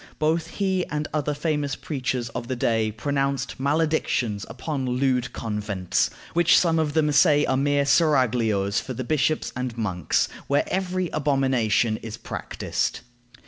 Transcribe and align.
Both 0.17 0.47
he 0.57 0.83
and 0.87 1.07
other 1.13 1.35
famous 1.35 1.75
preachers 1.75 2.29
of 2.29 2.47
the 2.47 2.55
day 2.55 2.91
pronounced 2.91 3.59
maledictions 3.59 4.47
upon 4.49 4.87
lewd 4.87 5.31
convents, 5.31 6.09
which 6.33 6.57
some 6.57 6.79
of 6.79 6.93
them 6.93 7.11
say 7.11 7.45
are 7.45 7.55
mere 7.55 7.85
seraglios 7.85 8.81
for 8.81 8.95
the 8.95 9.03
bishops 9.03 9.53
and 9.55 9.77
monks, 9.77 10.27
where 10.47 10.63
every 10.65 11.09
abomination 11.13 11.97
is 11.97 12.17
practiced. 12.17 13.01